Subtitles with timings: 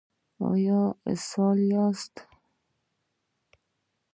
[0.49, 0.81] ایا
[1.11, 2.15] اسهال یاست؟